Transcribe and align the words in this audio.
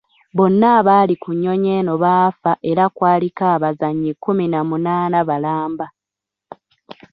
Bonna 0.37 0.67
abaali 0.79 1.15
ku 1.23 1.29
nnyonyi 1.35 1.69
eno 1.79 1.93
baafa 2.03 2.51
era 2.69 2.85
kwaliko 2.95 3.43
abazannyi 3.55 4.11
kkumi 4.15 4.45
na 4.51 4.59
munaana 4.69 5.19
balamba. 5.29 5.85